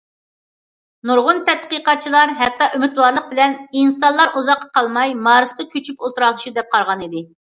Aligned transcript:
نۇرغۇن 1.07 1.41
تەتقىقاتچىلار 1.49 2.31
ھەتتا 2.39 2.67
ئۈمىدۋارلىق 2.77 3.27
بىلەن 3.33 3.53
ئىنسانلار 3.81 4.33
ئۇزاققا 4.41 4.71
قالماي 4.79 5.13
مارستا 5.27 5.67
كۆچۈپ 5.75 6.01
ئولتۇراقلىشىدۇ، 6.09 6.57
دەپ 6.57 6.73
قارىغانىدى. 6.75 7.23